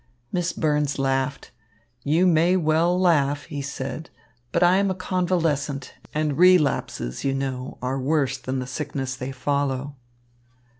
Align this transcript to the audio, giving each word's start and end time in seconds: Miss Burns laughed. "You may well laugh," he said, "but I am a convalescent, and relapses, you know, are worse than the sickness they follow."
Miss 0.31 0.51
Burns 0.51 0.97
laughed. 0.97 1.51
"You 2.01 2.25
may 2.25 2.57
well 2.57 2.99
laugh," 2.99 3.43
he 3.43 3.61
said, 3.61 4.09
"but 4.51 4.63
I 4.63 4.77
am 4.77 4.89
a 4.89 4.95
convalescent, 4.95 5.93
and 6.11 6.39
relapses, 6.39 7.23
you 7.23 7.35
know, 7.35 7.77
are 7.83 7.99
worse 7.99 8.39
than 8.39 8.57
the 8.57 8.65
sickness 8.65 9.15
they 9.15 9.31
follow." 9.31 9.95